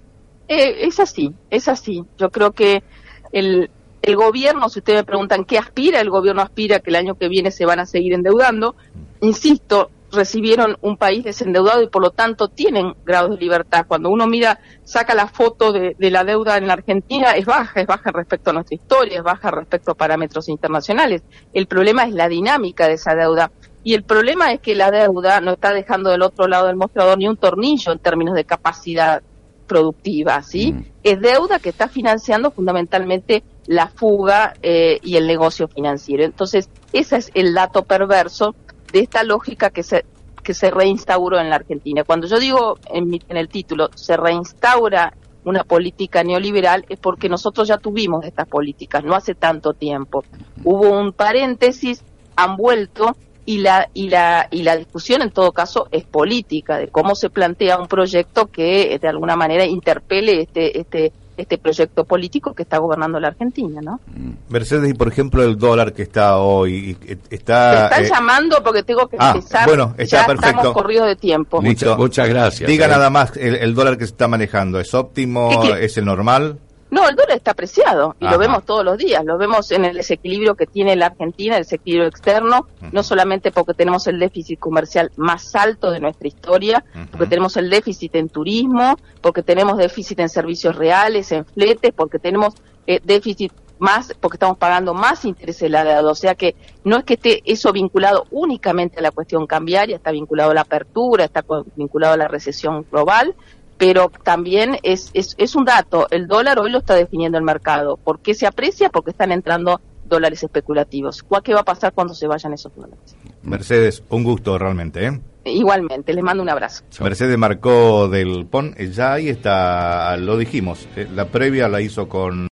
Eh, 0.49 0.87
es 0.87 0.99
así, 0.99 1.33
es 1.51 1.67
así. 1.67 2.03
Yo 2.17 2.31
creo 2.31 2.51
que 2.53 2.83
el, 3.31 3.69
el 4.01 4.15
gobierno, 4.15 4.67
si 4.67 4.79
ustedes 4.79 5.01
me 5.01 5.03
preguntan 5.05 5.45
qué 5.45 5.59
aspira, 5.59 6.01
el 6.01 6.09
gobierno 6.09 6.41
aspira 6.41 6.79
que 6.79 6.89
el 6.89 6.95
año 6.95 7.15
que 7.15 7.29
viene 7.29 7.51
se 7.51 7.67
van 7.67 7.79
a 7.79 7.85
seguir 7.85 8.13
endeudando. 8.13 8.75
Insisto, 9.21 9.91
recibieron 10.11 10.75
un 10.81 10.97
país 10.97 11.23
desendeudado 11.23 11.83
y 11.83 11.87
por 11.87 12.01
lo 12.01 12.09
tanto 12.09 12.47
tienen 12.47 12.95
grados 13.05 13.29
de 13.29 13.37
libertad. 13.37 13.85
Cuando 13.87 14.09
uno 14.09 14.25
mira, 14.25 14.59
saca 14.83 15.13
la 15.13 15.27
foto 15.27 15.71
de, 15.71 15.95
de, 15.99 16.09
la 16.09 16.23
deuda 16.23 16.57
en 16.57 16.65
la 16.65 16.73
Argentina, 16.73 17.33
es 17.33 17.45
baja, 17.45 17.81
es 17.81 17.85
baja 17.85 18.11
respecto 18.11 18.49
a 18.49 18.53
nuestra 18.53 18.73
historia, 18.73 19.19
es 19.19 19.23
baja 19.23 19.51
respecto 19.51 19.91
a 19.91 19.95
parámetros 19.95 20.49
internacionales. 20.49 21.21
El 21.53 21.67
problema 21.67 22.05
es 22.05 22.13
la 22.13 22.27
dinámica 22.27 22.87
de 22.87 22.93
esa 22.93 23.13
deuda. 23.13 23.51
Y 23.83 23.93
el 23.93 24.03
problema 24.03 24.51
es 24.51 24.61
que 24.61 24.73
la 24.73 24.89
deuda 24.89 25.41
no 25.41 25.51
está 25.51 25.73
dejando 25.73 26.09
del 26.09 26.23
otro 26.23 26.47
lado 26.47 26.65
del 26.65 26.75
mostrador 26.75 27.19
ni 27.19 27.27
un 27.27 27.37
tornillo 27.37 27.91
en 27.91 27.99
términos 27.99 28.33
de 28.33 28.45
capacidad 28.45 29.21
productiva, 29.69 30.41
¿sí? 30.41 30.73
Mm. 30.73 30.85
Es 31.03 31.21
deuda 31.21 31.59
que 31.59 31.69
está 31.69 31.87
financiando 31.87 32.51
fundamentalmente 32.51 33.43
la 33.67 33.87
fuga 33.87 34.55
eh, 34.61 34.99
y 35.03 35.15
el 35.15 35.27
negocio 35.27 35.69
financiero. 35.69 36.25
Entonces, 36.25 36.69
ese 36.91 37.17
es 37.17 37.31
el 37.35 37.53
dato 37.53 37.83
perverso 37.83 38.55
de 38.91 38.99
esta 38.99 39.23
lógica 39.23 39.69
que 39.69 39.83
se 39.83 40.03
que 40.43 40.53
se 40.53 40.71
reinstauró 40.71 41.39
en 41.39 41.49
la 41.49 41.57
Argentina. 41.57 42.03
Cuando 42.03 42.25
yo 42.25 42.39
digo 42.39 42.79
en, 42.91 43.19
en 43.27 43.37
el 43.37 43.49
título 43.49 43.89
se 43.93 44.17
reinstaura 44.17 45.13
una 45.45 45.63
política 45.63 46.23
neoliberal 46.23 46.85
es 46.89 46.99
porque 46.99 47.29
nosotros 47.29 47.67
ya 47.67 47.77
tuvimos 47.77 48.25
estas 48.25 48.47
políticas 48.47 49.03
no 49.03 49.15
hace 49.15 49.35
tanto 49.35 49.73
tiempo. 49.73 50.23
Hubo 50.63 50.89
un 50.99 51.13
paréntesis, 51.13 52.03
han 52.35 52.55
vuelto 52.55 53.15
y 53.45 53.59
la 53.59 53.89
y 53.93 54.09
la 54.09 54.47
y 54.51 54.63
la 54.63 54.77
discusión 54.77 55.21
en 55.21 55.31
todo 55.31 55.51
caso 55.51 55.87
es 55.91 56.03
política 56.03 56.77
de 56.77 56.87
cómo 56.89 57.15
se 57.15 57.29
plantea 57.29 57.77
un 57.77 57.87
proyecto 57.87 58.47
que 58.47 58.97
de 58.99 59.07
alguna 59.07 59.35
manera 59.35 59.65
interpele 59.65 60.41
este 60.41 60.79
este 60.79 61.11
este 61.39 61.57
proyecto 61.57 62.03
político 62.03 62.53
que 62.53 62.63
está 62.63 62.77
gobernando 62.79 63.19
la 63.19 63.29
Argentina, 63.29 63.79
¿no? 63.81 63.99
Mm. 64.07 64.31
Mercedes, 64.49 64.89
y 64.89 64.93
por 64.93 65.07
ejemplo 65.07 65.41
el 65.43 65.57
dólar 65.57 65.93
que 65.93 66.03
está 66.03 66.37
hoy, 66.37 66.97
está... 67.29 67.71
Me 67.71 67.83
están 67.85 68.03
eh, 68.03 68.09
llamando 68.09 68.63
porque 68.63 68.83
tengo 68.83 69.07
que 69.07 69.15
ah, 69.19 69.31
empezar. 69.33 69.65
Bueno, 69.65 69.95
está 69.97 70.21
ya 70.21 70.27
perfecto. 70.27 70.49
estamos 70.49 70.73
corridos 70.73 71.07
de 71.07 71.15
tiempo. 71.15 71.61
Muchas, 71.61 72.27
gracias. 72.27 72.67
Diga 72.67 72.87
eh. 72.87 72.89
nada 72.89 73.09
más, 73.09 73.37
el, 73.37 73.73
dólar 73.73 73.97
que 73.97 74.05
se 74.05 74.11
está 74.11 74.27
manejando, 74.27 74.79
¿es 74.79 74.93
óptimo? 74.93 75.63
¿Es 75.75 75.97
el 75.97 76.05
normal? 76.05 76.59
No, 76.91 77.07
el 77.07 77.15
dólar 77.15 77.37
está 77.37 77.51
apreciado 77.51 78.15
y 78.19 78.27
lo 78.27 78.37
vemos 78.37 78.65
todos 78.65 78.83
los 78.83 78.97
días. 78.97 79.23
Lo 79.23 79.37
vemos 79.37 79.71
en 79.71 79.85
el 79.85 79.95
desequilibrio 79.95 80.55
que 80.55 80.65
tiene 80.65 80.95
la 80.95 81.07
Argentina, 81.07 81.55
el 81.55 81.63
desequilibrio 81.63 82.07
externo, 82.07 82.67
no 82.91 83.03
solamente 83.03 83.51
porque 83.51 83.73
tenemos 83.73 84.07
el 84.07 84.19
déficit 84.19 84.59
comercial 84.59 85.11
más 85.15 85.55
alto 85.55 85.91
de 85.91 85.99
nuestra 85.99 86.27
historia, 86.27 86.83
porque 87.11 87.27
tenemos 87.27 87.57
el 87.57 87.69
déficit 87.69 88.15
en 88.15 88.29
turismo, 88.29 88.97
porque 89.21 89.43
tenemos 89.43 89.77
déficit 89.77 90.19
en 90.19 90.29
servicios 90.29 90.75
reales, 90.75 91.31
en 91.31 91.45
fletes, 91.45 91.91
porque 91.95 92.17
tenemos 92.17 92.55
eh, 92.87 92.99
déficit 93.03 93.51
más, 93.79 94.13
porque 94.19 94.35
estamos 94.35 94.57
pagando 94.57 94.93
más 94.93 95.25
intereses 95.25 95.61
de 95.61 95.69
la 95.69 95.83
deuda. 95.83 96.11
O 96.11 96.15
sea 96.15 96.35
que 96.35 96.55
no 96.83 96.97
es 96.97 97.03
que 97.03 97.15
esté 97.15 97.41
eso 97.45 97.71
vinculado 97.71 98.25
únicamente 98.31 98.99
a 98.99 99.01
la 99.01 99.11
cuestión 99.11 99.47
cambiaria, 99.47 99.95
está 99.95 100.11
vinculado 100.11 100.51
a 100.51 100.53
la 100.53 100.61
apertura, 100.61 101.25
está 101.25 101.43
vinculado 101.75 102.13
a 102.13 102.17
la 102.17 102.27
recesión 102.27 102.85
global, 102.91 103.35
pero 103.79 104.11
también 104.23 104.77
es, 104.83 105.09
es, 105.13 105.33
es 105.39 105.55
un 105.55 105.63
dato, 105.65 106.07
el 106.11 106.27
dólar 106.27 106.59
hoy 106.59 106.69
lo 106.69 106.79
está 106.79 106.93
definiendo 106.95 107.37
el 107.37 107.45
mercado. 107.45 107.95
¿Por 107.97 108.19
qué 108.19 108.35
se 108.35 108.45
aprecia? 108.45 108.89
Porque 108.89 109.11
están 109.11 109.31
entrando 109.31 109.81
dólares 110.05 110.43
especulativos. 110.43 111.25
¿Qué 111.43 111.53
va 111.53 111.61
a 111.61 111.65
pasar 111.65 111.93
cuando 111.93 112.13
se 112.13 112.27
vayan 112.27 112.53
esos 112.53 112.75
dólares? 112.75 113.15
Mercedes, 113.41 114.03
un 114.09 114.25
gusto 114.25 114.57
realmente. 114.57 115.05
¿eh? 115.05 115.21
Igualmente, 115.45 116.13
les 116.13 116.23
mando 116.23 116.43
un 116.43 116.49
abrazo. 116.49 116.83
Mercedes 116.99 117.37
marcó 117.37 118.09
del 118.09 118.45
PON, 118.47 118.75
ya 118.75 119.13
ahí 119.13 119.29
está, 119.29 120.17
lo 120.17 120.37
dijimos, 120.37 120.85
eh, 120.97 121.07
la 121.15 121.29
previa 121.29 121.69
la 121.69 121.79
hizo 121.79 122.09
con... 122.09 122.49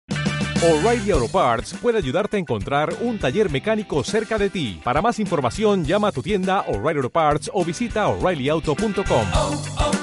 O'Reilly 0.64 1.12
Auto 1.12 1.28
Parts 1.28 1.76
puede 1.80 2.00
ayudarte 2.00 2.38
a 2.38 2.40
encontrar 2.40 2.92
un 3.02 3.20
taller 3.20 3.52
mecánico 3.52 4.04
cerca 4.04 4.40
de 4.40 4.50
ti. 4.50 4.80
Para 4.84 5.04
más 5.04 5.20
información, 5.20 5.84
llama 5.84 6.08
a 6.08 6.12
tu 6.12 6.24
tienda 6.24 6.62
O'Reilly 6.62 6.98
Auto 6.98 7.10
Parts 7.12 7.52
o 7.54 7.64
visita 7.66 8.08
oreillyauto.com. 8.08 9.97